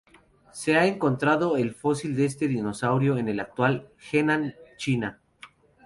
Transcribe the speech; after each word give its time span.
Se 0.51 0.77
ha 0.77 0.87
encontrado 0.87 1.53
fósil 1.79 2.15
de 2.15 2.25
este 2.25 2.47
dinosaurio 2.47 3.17
en 3.19 3.29
el 3.29 3.39
actual 3.39 3.91
Henan, 4.11 4.55
China. 4.75 5.19